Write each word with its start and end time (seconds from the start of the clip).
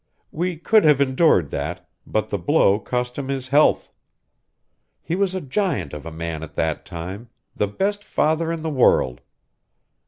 We 0.31 0.57
could 0.57 0.83
have 0.83 0.99
endured 0.99 1.51
that, 1.51 1.87
but 2.07 2.29
the 2.29 2.39
blow 2.39 2.79
cost 2.79 3.19
him 3.19 3.27
his 3.27 3.49
health. 3.49 3.91
He 4.99 5.15
was 5.15 5.35
a 5.35 5.41
giant 5.41 5.93
of 5.93 6.07
a 6.07 6.11
man 6.11 6.41
at 6.41 6.55
that 6.55 6.87
time, 6.87 7.29
the 7.55 7.67
best 7.67 8.03
father 8.03 8.51
in 8.51 8.63
the 8.63 8.71
world. 8.71 9.21